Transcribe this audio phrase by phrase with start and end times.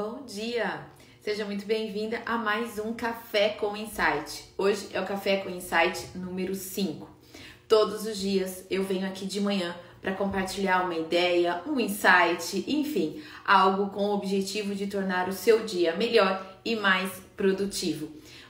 [0.00, 0.86] Bom dia!
[1.20, 4.44] Seja muito bem-vinda a mais um Café com Insight.
[4.56, 7.10] Hoje é o Café com Insight número 5.
[7.66, 13.20] Todos os dias eu venho aqui de manhã para compartilhar uma ideia, um insight, enfim,
[13.44, 18.08] algo com o objetivo de tornar o seu dia melhor e mais produtivo.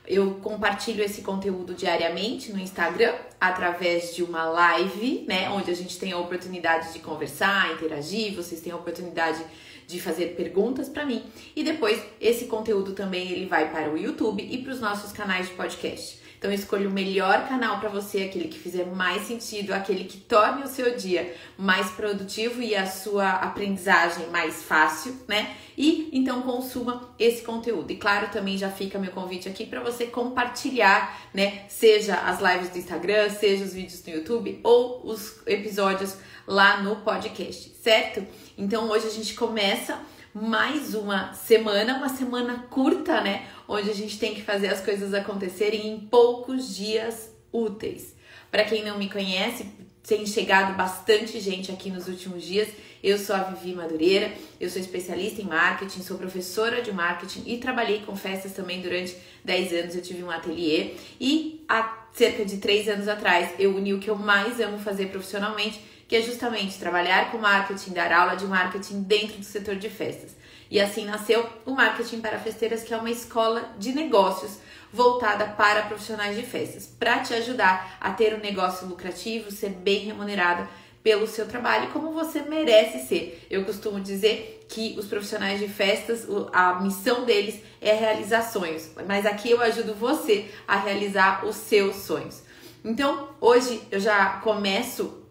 [0.09, 5.99] Eu compartilho esse conteúdo diariamente no Instagram através de uma live, né, onde a gente
[5.99, 9.45] tem a oportunidade de conversar, interagir, vocês têm a oportunidade
[9.87, 11.23] de fazer perguntas para mim
[11.55, 15.49] e depois esse conteúdo também ele vai para o YouTube e para os nossos canais
[15.49, 16.19] de podcast.
[16.39, 20.63] Então escolha o melhor canal para você, aquele que fizer mais sentido, aquele que torne
[20.63, 25.57] o seu dia mais produtivo e a sua aprendizagem mais fácil, né?
[25.77, 27.91] E então consuma esse conteúdo.
[27.91, 31.65] E claro, também já fica meu convite aqui para você compartilhar, né?
[31.69, 36.17] Seja as lives do Instagram, seja os vídeos do YouTube ou os episódios
[36.49, 38.27] lá no podcast, certo?
[38.57, 40.01] Então hoje a gente começa
[40.33, 43.47] mais uma semana, uma semana curta, né?
[43.69, 48.15] Onde a gente tem que fazer as coisas acontecerem em poucos dias úteis.
[48.51, 49.67] Para quem não me conhece,
[50.07, 52.69] tem chegado bastante gente aqui nos últimos dias.
[53.05, 57.59] Eu sou a Vivi Madureira, eu sou especialista em marketing, sou professora de marketing e
[57.59, 59.95] trabalhei com festas também durante 10 anos.
[59.95, 64.09] Eu tive um ateliê e há cerca de 3 anos atrás eu uni o que
[64.09, 69.03] eu mais amo fazer profissionalmente, que é justamente trabalhar com marketing, dar aula de marketing
[69.03, 70.35] dentro do setor de festas.
[70.71, 74.59] E assim nasceu o Marketing para Festeiras, que é uma escola de negócios
[74.93, 80.01] voltada para profissionais de festas, para te ajudar a ter um negócio lucrativo, ser bem
[80.01, 80.69] remunerada
[81.03, 83.47] pelo seu trabalho, como você merece ser.
[83.51, 89.25] Eu costumo dizer que os profissionais de festas, a missão deles é realizar sonhos, mas
[89.25, 92.43] aqui eu ajudo você a realizar os seus sonhos.
[92.85, 95.23] Então, hoje eu já começo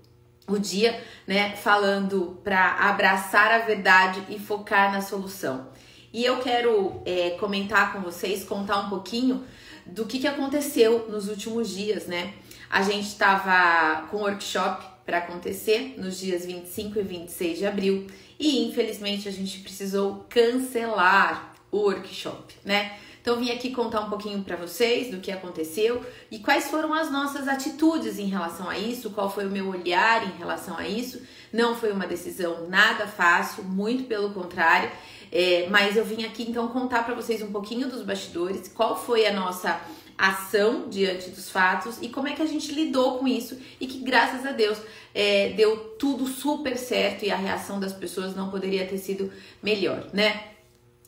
[0.48, 5.68] o dia, né, falando para abraçar a verdade e focar na solução.
[6.14, 9.46] E eu quero é, comentar com vocês, contar um pouquinho
[9.86, 12.34] do que, que aconteceu nos últimos dias, né?
[12.70, 18.08] A gente estava com workshop para acontecer nos dias 25 e 26 de abril
[18.40, 22.98] e infelizmente a gente precisou cancelar o workshop, né?
[23.28, 26.02] Então vim aqui contar um pouquinho para vocês do que aconteceu
[26.32, 30.26] e quais foram as nossas atitudes em relação a isso, qual foi o meu olhar
[30.26, 31.22] em relação a isso.
[31.52, 34.90] Não foi uma decisão nada fácil, muito pelo contrário.
[35.30, 39.26] É, mas eu vim aqui então contar para vocês um pouquinho dos bastidores, qual foi
[39.26, 39.78] a nossa
[40.18, 44.00] ação diante dos fatos e como é que a gente lidou com isso e que
[44.00, 44.78] graças a Deus
[45.14, 49.30] é, deu tudo super certo e a reação das pessoas não poderia ter sido
[49.62, 50.54] melhor, né?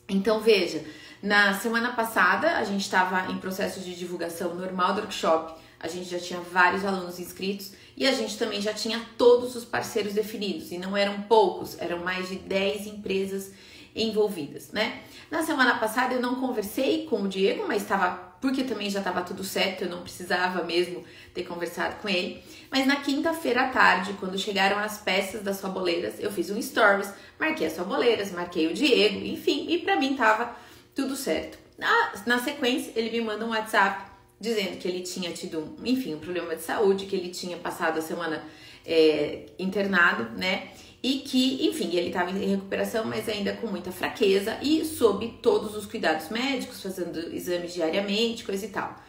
[0.06, 0.84] Então veja,
[1.22, 6.08] na semana passada, a gente estava em processo de divulgação normal do workshop, a gente
[6.08, 10.72] já tinha vários alunos inscritos e a gente também já tinha todos os parceiros definidos,
[10.72, 13.52] e não eram poucos, eram mais de 10 empresas
[13.94, 15.02] envolvidas, né?
[15.30, 19.20] Na semana passada eu não conversei com o Diego, mas estava porque também já estava
[19.20, 21.04] tudo certo, eu não precisava mesmo
[21.34, 22.42] ter conversado com ele.
[22.70, 27.12] Mas na quinta-feira à tarde, quando chegaram as peças das faboleiras, eu fiz um stories,
[27.38, 30.56] marquei as faboleiras, marquei o Diego, enfim, e para mim tava
[31.00, 31.58] tudo certo.
[31.78, 36.18] Na, na sequência, ele me manda um WhatsApp dizendo que ele tinha tido, enfim, um
[36.18, 38.42] problema de saúde, que ele tinha passado a semana
[38.84, 40.68] é, internado, né?
[41.02, 45.74] E que, enfim, ele estava em recuperação, mas ainda com muita fraqueza e sob todos
[45.74, 49.02] os cuidados médicos, fazendo exames diariamente, coisa e tal.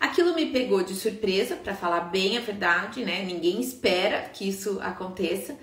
[0.00, 3.24] Aquilo me pegou de surpresa, para falar bem a verdade, né?
[3.24, 5.56] Ninguém espera que isso aconteça.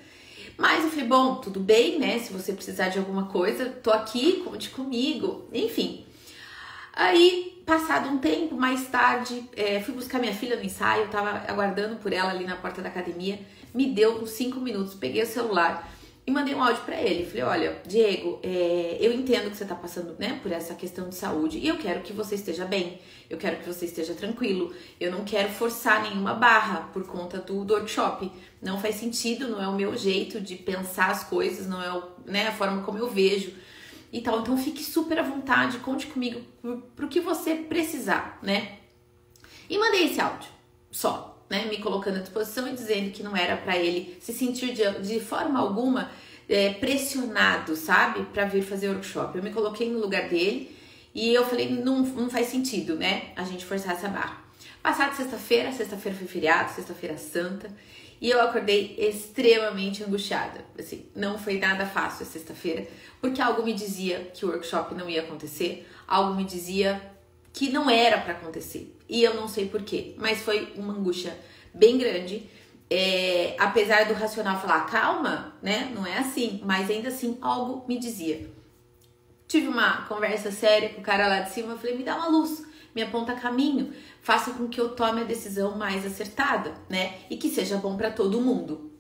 [0.58, 2.20] Mas eu falei, bom, tudo bem, né?
[2.20, 6.06] Se você precisar de alguma coisa, tô aqui, conte comigo, enfim.
[6.94, 11.96] Aí, passado um tempo, mais tarde, é, fui buscar minha filha no ensaio, tava aguardando
[11.96, 13.40] por ela ali na porta da academia.
[13.74, 15.90] Me deu uns 5 minutos, peguei o celular
[16.26, 17.26] e mandei um áudio para ele.
[17.26, 21.16] Falei: Olha, Diego, é, eu entendo que você tá passando né, por essa questão de
[21.16, 23.00] saúde e eu quero que você esteja bem,
[23.30, 27.66] eu quero que você esteja tranquilo, eu não quero forçar nenhuma barra por conta do,
[27.66, 28.32] do workshop
[28.64, 32.04] não faz sentido, não é o meu jeito de pensar as coisas, não é o,
[32.26, 33.54] né, a forma como eu vejo
[34.12, 34.40] e tal.
[34.40, 36.42] Então fique super à vontade, conte comigo
[36.96, 38.78] pro que você precisar, né?
[39.70, 40.50] E mandei esse áudio
[40.90, 41.66] só, né?
[41.66, 45.20] Me colocando à disposição e dizendo que não era para ele se sentir de, de
[45.20, 46.10] forma alguma
[46.48, 49.38] é, pressionado, sabe, para vir fazer workshop.
[49.38, 50.74] Eu me coloquei no lugar dele
[51.14, 53.32] e eu falei, não, não faz sentido, né?
[53.36, 54.42] A gente forçar essa barra.
[54.82, 57.70] Passada sexta-feira, sexta-feira foi feriado, sexta-feira santa.
[58.24, 60.64] E eu acordei extremamente angustiada.
[60.80, 62.88] Assim, não foi nada fácil sexta-feira,
[63.20, 67.02] porque algo me dizia que o workshop não ia acontecer, algo me dizia
[67.52, 68.98] que não era para acontecer.
[69.10, 71.38] E eu não sei porquê, mas foi uma angústia
[71.74, 72.50] bem grande.
[72.90, 75.92] É, apesar do racional falar calma, né?
[75.94, 78.50] Não é assim, mas ainda assim algo me dizia.
[79.50, 82.30] tive uma conversa séria com o cara lá de cima, eu falei, me dá uma
[82.30, 82.64] luz,
[82.96, 87.16] me aponta caminho, faça com que eu tome a decisão mais acertada, né?
[87.30, 88.92] E que seja bom para todo mundo.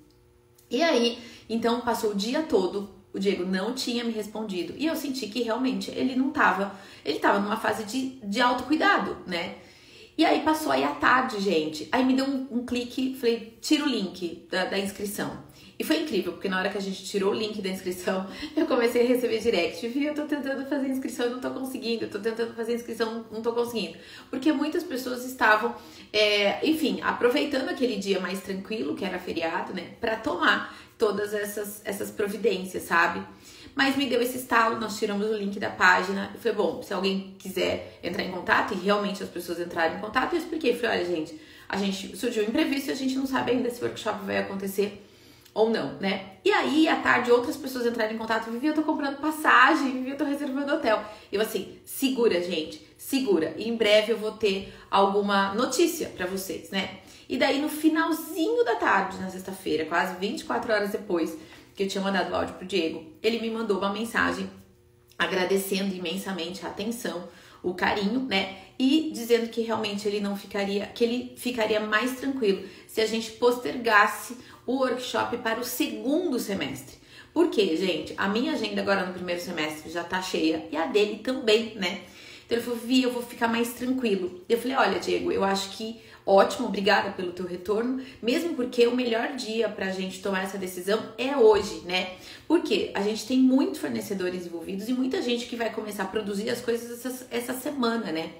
[0.69, 1.19] E aí,
[1.49, 4.73] então passou o dia todo, o Diego não tinha me respondido.
[4.75, 6.75] E eu senti que realmente ele não tava,
[7.05, 9.57] ele tava numa fase de, de autocuidado, né?
[10.17, 11.87] E aí passou aí a tarde, gente.
[11.91, 15.43] Aí me deu um, um clique, falei, tira o link da, da, inscrição.
[15.77, 18.65] E foi incrível, porque na hora que a gente tirou o link da inscrição, eu
[18.65, 19.87] comecei a receber direct.
[19.87, 22.05] Vi, eu tô tentando fazer inscrição e não tô conseguindo.
[22.05, 23.97] Eu tô tentando fazer inscrição não tô conseguindo.
[24.29, 25.75] Porque muitas pessoas estavam,
[26.11, 29.93] é, enfim, aproveitando aquele dia mais tranquilo, que era feriado, né?
[29.99, 33.25] Pra tomar todas essas, essas providências, sabe?
[33.75, 36.31] Mas me deu esse estalo, nós tiramos o link da página.
[36.35, 39.99] E foi bom, se alguém quiser entrar em contato, e realmente as pessoas entraram em
[39.99, 40.75] contato, eu expliquei.
[40.75, 43.85] Falei, olha, gente, a gente surgiu um imprevisto a gente não sabe ainda se o
[43.85, 45.03] workshop vai acontecer
[45.53, 46.33] ou não, né?
[46.43, 48.49] E aí, à tarde, outras pessoas entraram em contato.
[48.49, 51.03] Vivi, eu tô comprando passagem, Vivi, eu tô reservando hotel.
[51.31, 53.53] Eu assim, segura, gente, segura.
[53.57, 56.99] E em breve eu vou ter alguma notícia para vocês, né?
[57.29, 61.37] E daí, no finalzinho da tarde, na sexta-feira, quase 24 horas depois,
[61.75, 64.49] que eu tinha mandado o áudio pro Diego, ele me mandou uma mensagem
[65.17, 67.27] agradecendo imensamente a atenção,
[67.61, 68.57] o carinho, né?
[68.77, 73.31] E dizendo que realmente ele não ficaria, que ele ficaria mais tranquilo se a gente
[73.31, 76.97] postergasse o workshop para o segundo semestre.
[77.33, 78.13] Por quê, gente?
[78.17, 82.01] A minha agenda agora no primeiro semestre já tá cheia e a dele também, né?
[82.45, 84.41] Então ele falou, Vi, eu vou ficar mais tranquilo.
[84.47, 88.95] Eu falei, olha, Diego, eu acho que Ótimo, obrigada pelo teu retorno, mesmo porque o
[88.95, 92.13] melhor dia para a gente tomar essa decisão é hoje, né?
[92.47, 96.49] Porque a gente tem muitos fornecedores envolvidos e muita gente que vai começar a produzir
[96.49, 98.31] as coisas essa, essa semana, né?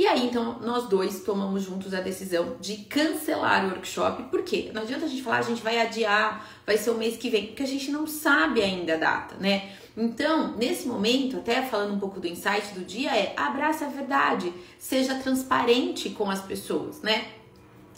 [0.00, 4.80] E aí, então, nós dois tomamos juntos a decisão de cancelar o workshop, porque não
[4.80, 7.62] adianta a gente falar, a gente vai adiar, vai ser o mês que vem, porque
[7.62, 9.72] a gente não sabe ainda a data, né?
[9.94, 14.50] Então, nesse momento, até falando um pouco do insight do dia, é abraça a verdade,
[14.78, 17.32] seja transparente com as pessoas, né?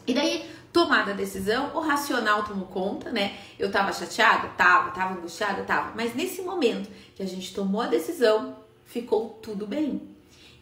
[0.04, 3.36] E daí, tomada a decisão, o racional tomou conta, né?
[3.56, 4.48] Eu tava chateada?
[4.56, 4.90] Tava.
[4.90, 5.62] Tava angustiada?
[5.62, 5.92] Tava.
[5.94, 8.56] Mas nesse momento que a gente tomou a decisão,
[8.86, 10.10] ficou tudo bem.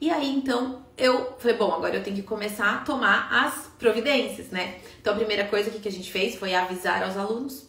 [0.00, 4.48] E aí, então, eu falei, bom, agora eu tenho que começar a tomar as providências,
[4.48, 4.78] né?
[5.00, 7.68] Então, a primeira coisa que a gente fez foi avisar aos alunos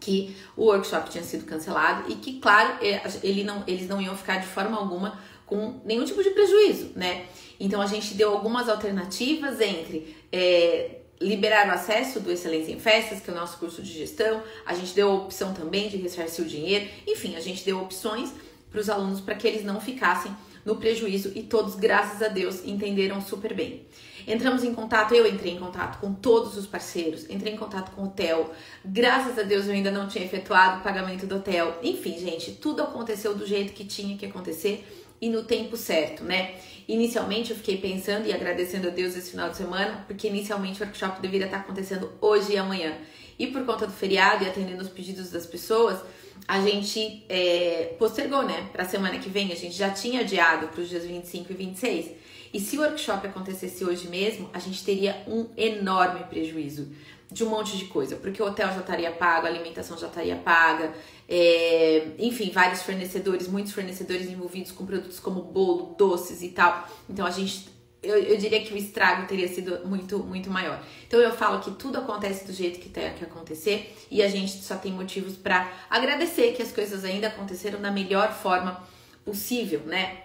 [0.00, 4.16] que o workshop tinha sido cancelado e que, claro, é, ele não, eles não iam
[4.16, 7.26] ficar de forma alguma com nenhum tipo de prejuízo, né?
[7.58, 13.20] Então a gente deu algumas alternativas entre é, liberar o acesso do Excelência em Festas,
[13.20, 16.44] que é o nosso curso de gestão, a gente deu a opção também de ressarcir
[16.44, 18.32] o dinheiro, enfim, a gente deu opções
[18.70, 20.34] para os alunos para que eles não ficassem
[20.66, 23.86] no prejuízo e todos, graças a Deus, entenderam super bem.
[24.26, 28.02] Entramos em contato, eu entrei em contato com todos os parceiros, entrei em contato com
[28.02, 28.52] o hotel.
[28.84, 31.78] Graças a Deus eu ainda não tinha efetuado o pagamento do hotel.
[31.80, 34.84] Enfim, gente, tudo aconteceu do jeito que tinha que acontecer
[35.20, 36.56] e no tempo certo, né?
[36.88, 40.84] Inicialmente eu fiquei pensando e agradecendo a Deus esse final de semana, porque inicialmente o
[40.84, 42.96] workshop deveria estar acontecendo hoje e amanhã.
[43.38, 46.00] E por conta do feriado e atendendo os pedidos das pessoas,
[46.46, 48.68] a gente é, postergou, né?
[48.72, 51.54] Para a semana que vem, a gente já tinha adiado para os dias 25 e
[51.54, 52.10] 26.
[52.52, 56.88] E se o workshop acontecesse hoje mesmo, a gente teria um enorme prejuízo
[57.30, 60.36] de um monte de coisa, porque o hotel já estaria pago, a alimentação já estaria
[60.36, 60.94] paga,
[61.28, 66.88] é, enfim, vários fornecedores, muitos fornecedores envolvidos com produtos como bolo, doces e tal.
[67.10, 67.68] Então a gente,
[68.06, 70.82] eu, eu, diria que o estrago teria sido muito, muito maior.
[71.06, 74.62] Então eu falo que tudo acontece do jeito que tem que acontecer e a gente
[74.62, 78.82] só tem motivos para agradecer que as coisas ainda aconteceram da melhor forma
[79.24, 80.22] possível, né?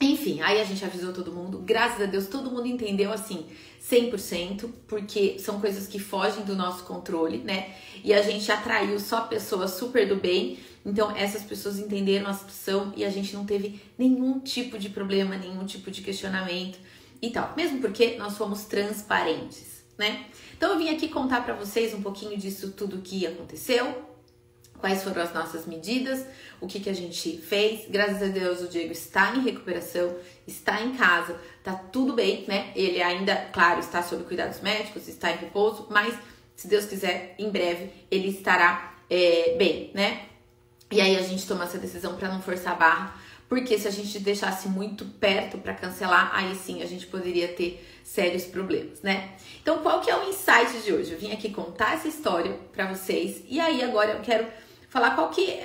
[0.00, 1.58] Enfim, aí a gente avisou todo mundo.
[1.58, 3.44] Graças a Deus, todo mundo entendeu assim,
[3.82, 7.74] 100%, porque são coisas que fogem do nosso controle, né?
[8.02, 10.58] E a gente atraiu só pessoas super do bem.
[10.86, 15.36] Então, essas pessoas entenderam a situação e a gente não teve nenhum tipo de problema,
[15.36, 16.78] nenhum tipo de questionamento
[17.20, 17.52] e tal.
[17.56, 20.26] Mesmo porque nós fomos transparentes, né?
[20.56, 24.10] Então, eu vim aqui contar para vocês um pouquinho disso tudo que aconteceu,
[24.78, 26.24] quais foram as nossas medidas,
[26.60, 27.86] o que, que a gente fez.
[27.88, 32.72] Graças a Deus o Diego está em recuperação, está em casa, tá tudo bem, né?
[32.74, 36.14] Ele ainda, claro, está sob cuidados médicos, está em repouso, mas
[36.56, 40.26] se Deus quiser, em breve ele estará é, bem, né?
[40.90, 43.20] E aí a gente toma essa decisão para não forçar a barra,
[43.50, 47.84] porque se a gente deixasse muito perto para cancelar, aí sim a gente poderia ter
[48.04, 49.32] sérios problemas, né?
[49.60, 51.10] Então, qual que é o insight de hoje?
[51.10, 54.46] Eu vim aqui contar essa história para vocês e aí agora eu quero
[54.88, 55.64] falar qual que é,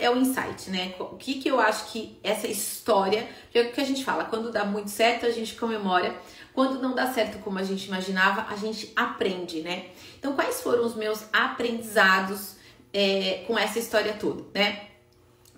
[0.00, 0.92] é o insight, né?
[0.98, 4.24] O que que eu acho que essa história, que é o que a gente fala,
[4.24, 6.20] quando dá muito certo a gente comemora,
[6.52, 9.90] quando não dá certo como a gente imaginava, a gente aprende, né?
[10.18, 12.56] Então, quais foram os meus aprendizados
[12.92, 14.90] é, com essa história toda, né?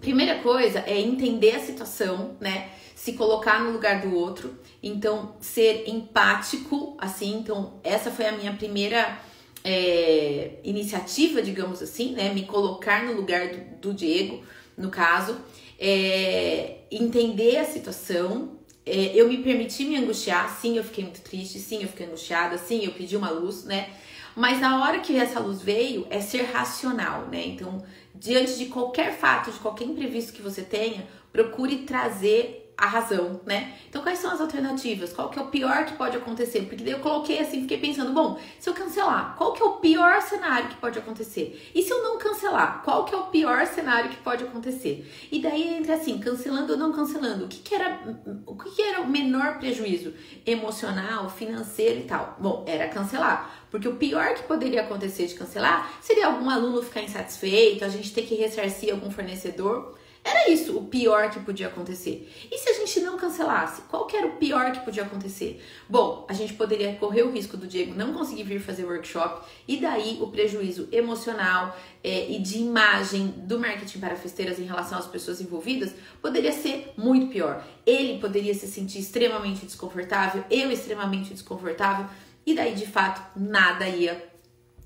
[0.01, 2.71] Primeira coisa é entender a situação, né?
[2.95, 4.59] Se colocar no lugar do outro.
[4.83, 7.37] Então, ser empático, assim.
[7.37, 9.19] Então, essa foi a minha primeira
[9.65, 12.33] é, iniciativa, digamos assim, né?
[12.33, 14.43] Me colocar no lugar do, do Diego,
[14.77, 15.37] no caso.
[15.79, 18.59] É, entender a situação.
[18.85, 20.49] É, eu me permiti me angustiar.
[20.61, 21.59] Sim, eu fiquei muito triste.
[21.61, 22.59] Sim, eu fiquei angustiada.
[22.59, 23.91] Sim, eu pedi uma luz, né?
[24.37, 27.47] Mas na hora que essa luz veio, é ser racional, né?
[27.47, 27.83] Então,
[28.15, 33.75] diante de qualquer fato, de qualquer imprevisto que você tenha, procure trazer a razão, né?
[33.89, 35.13] Então, quais são as alternativas?
[35.13, 36.63] Qual que é o pior que pode acontecer?
[36.63, 39.75] Porque daí eu coloquei assim, fiquei pensando, bom, se eu cancelar, qual que é o
[39.75, 41.71] pior cenário que pode acontecer?
[41.75, 45.09] E se eu não cancelar, qual que é o pior cenário que pode acontecer?
[45.31, 48.01] E daí entra assim, cancelando ou não cancelando, o que, que era
[48.47, 50.13] o que, que era o menor prejuízo
[50.45, 52.37] emocional, financeiro e tal?
[52.41, 53.62] Bom, era cancelar.
[53.73, 58.13] Porque o pior que poderia acontecer de cancelar seria algum aluno ficar insatisfeito, a gente
[58.13, 59.97] ter que ressarcir algum fornecedor.
[60.23, 62.31] Era isso o pior que podia acontecer.
[62.49, 63.83] E se a gente não cancelasse?
[63.89, 65.61] Qual que era o pior que podia acontecer?
[65.89, 69.79] Bom, a gente poderia correr o risco do Diego não conseguir vir fazer workshop e
[69.79, 75.07] daí o prejuízo emocional é, e de imagem do marketing para festeiras em relação às
[75.07, 77.65] pessoas envolvidas poderia ser muito pior.
[77.85, 82.07] Ele poderia se sentir extremamente desconfortável, eu extremamente desconfortável
[82.45, 84.33] e daí de fato nada ia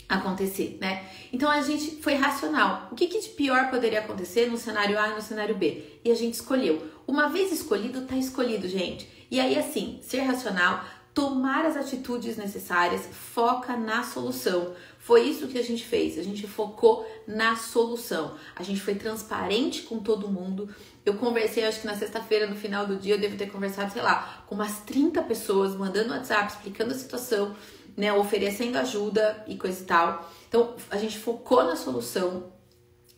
[0.09, 1.05] acontecer, né?
[1.33, 2.89] Então a gente foi racional.
[2.93, 6.01] O que, que de pior poderia acontecer no cenário A e no cenário B?
[6.05, 6.91] E a gente escolheu.
[7.07, 9.09] Uma vez escolhido, tá escolhido, gente.
[9.31, 14.75] E aí, assim, ser racional, tomar as atitudes necessárias, foca na solução.
[15.07, 16.19] Foi isso que a gente fez.
[16.19, 18.35] A gente focou na solução.
[18.57, 20.69] A gente foi transparente com todo mundo.
[21.05, 24.03] Eu conversei, acho que na sexta-feira, no final do dia, eu devo ter conversado, sei
[24.03, 27.55] lá, com umas 30 pessoas, mandando WhatsApp, explicando a situação
[27.97, 30.29] né, oferecendo ajuda e coisa e tal.
[30.49, 32.53] Então, a gente focou na solução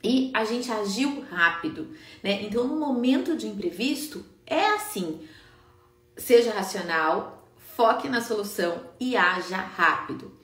[0.04, 1.90] e a gente agiu rápido,
[2.22, 2.42] né?
[2.42, 5.26] Então, no momento de imprevisto, é assim:
[6.18, 10.37] seja racional, foque na solução e haja rápido.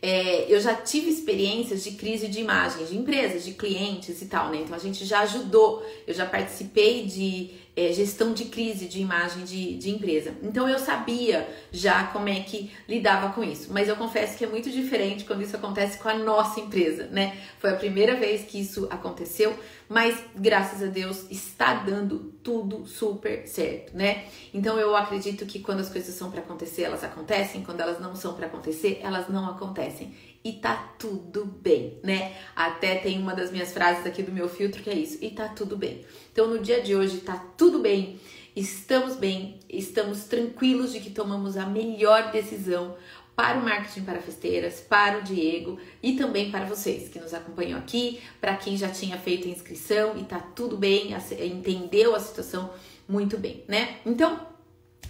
[0.00, 4.50] É, eu já tive experiências de crise de imagem de empresas, de clientes e tal,
[4.50, 4.58] né?
[4.62, 9.44] Então a gente já ajudou, eu já participei de é, gestão de crise de imagem
[9.44, 10.34] de, de empresa.
[10.42, 13.72] Então eu sabia já como é que lidava com isso.
[13.72, 17.36] Mas eu confesso que é muito diferente quando isso acontece com a nossa empresa, né?
[17.58, 19.56] Foi a primeira vez que isso aconteceu,
[19.88, 24.26] mas graças a Deus está dando tudo super certo, né?
[24.52, 28.14] Então eu acredito que quando as coisas são para acontecer, elas acontecem, quando elas não
[28.14, 30.14] são para acontecer, elas não acontecem
[30.44, 32.36] e tá tudo bem, né?
[32.54, 35.48] Até tem uma das minhas frases aqui do meu filtro que é isso, e tá
[35.48, 36.04] tudo bem.
[36.32, 38.20] Então no dia de hoje tá tudo bem,
[38.58, 42.96] estamos bem, estamos tranquilos de que tomamos a melhor decisão
[43.36, 47.78] para o marketing para festeiras, para o Diego e também para vocês que nos acompanham
[47.78, 52.70] aqui, para quem já tinha feito a inscrição e tá tudo bem, entendeu a situação
[53.08, 53.98] muito bem, né?
[54.04, 54.40] Então,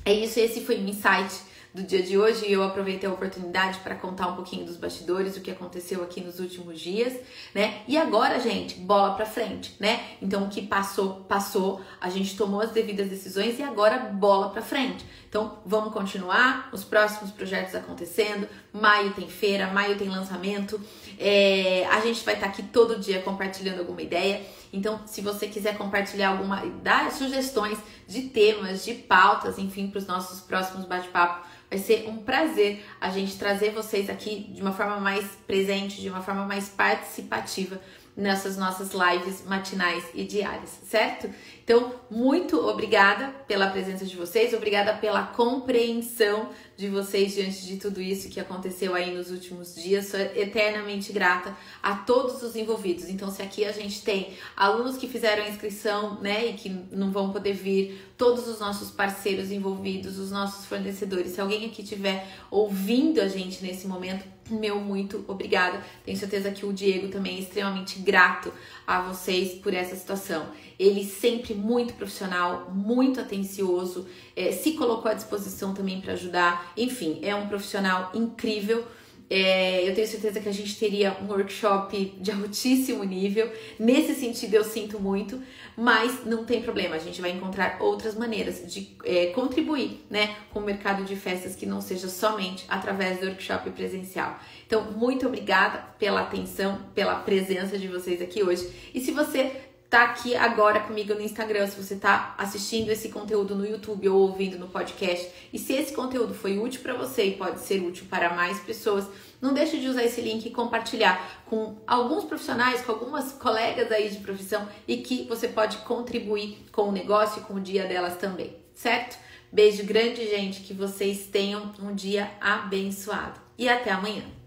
[0.04, 1.47] é isso, esse foi o insight
[1.78, 5.36] do dia de hoje e eu aproveitei a oportunidade para contar um pouquinho dos bastidores,
[5.36, 7.14] o que aconteceu aqui nos últimos dias,
[7.54, 7.82] né?
[7.86, 10.00] E agora, gente, bola para frente, né?
[10.20, 14.60] Então o que passou, passou, a gente tomou as devidas decisões e agora bola para
[14.60, 15.04] frente.
[15.28, 18.48] Então vamos continuar, os próximos projetos acontecendo.
[18.72, 20.80] Maio tem feira, maio tem lançamento.
[21.18, 24.40] É, a gente vai estar tá aqui todo dia compartilhando alguma ideia.
[24.72, 30.06] Então, se você quiser compartilhar alguma, dar sugestões de temas, de pautas, enfim, para os
[30.06, 34.98] nossos próximos bate-papo, Vai ser um prazer a gente trazer vocês aqui de uma forma
[34.98, 37.78] mais presente, de uma forma mais participativa
[38.16, 41.30] nessas nossas lives matinais e diárias, certo?
[41.68, 46.48] Então, muito obrigada pela presença de vocês, obrigada pela compreensão
[46.78, 50.06] de vocês diante de tudo isso que aconteceu aí nos últimos dias.
[50.06, 53.10] Sou eternamente grata a todos os envolvidos.
[53.10, 57.10] Então, se aqui a gente tem alunos que fizeram a inscrição, né, e que não
[57.10, 62.26] vão poder vir, todos os nossos parceiros envolvidos, os nossos fornecedores, se alguém aqui estiver
[62.50, 65.82] ouvindo a gente nesse momento, meu muito obrigada.
[66.04, 68.52] Tenho certeza que o Diego também é extremamente grato
[68.86, 70.46] a vocês por essa situação.
[70.78, 76.72] Ele sempre muito profissional, muito atencioso, é, se colocou à disposição também para ajudar.
[76.76, 78.86] Enfim, é um profissional incrível.
[79.30, 83.52] É, eu tenho certeza que a gente teria um workshop de altíssimo nível.
[83.78, 85.40] Nesse sentido, eu sinto muito,
[85.76, 90.60] mas não tem problema, a gente vai encontrar outras maneiras de é, contribuir né, com
[90.60, 94.38] o mercado de festas que não seja somente através do workshop presencial.
[94.66, 98.70] Então, muito obrigada pela atenção, pela presença de vocês aqui hoje.
[98.94, 103.54] E se você tá aqui agora comigo no Instagram, se você tá assistindo esse conteúdo
[103.54, 105.28] no YouTube ou ouvindo no podcast.
[105.52, 109.06] E se esse conteúdo foi útil para você e pode ser útil para mais pessoas,
[109.40, 114.10] não deixe de usar esse link e compartilhar com alguns profissionais, com algumas colegas aí
[114.10, 118.16] de profissão e que você pode contribuir com o negócio e com o dia delas
[118.16, 119.18] também, certo?
[119.50, 124.37] Beijo grande, gente, que vocês tenham um dia abençoado e até amanhã.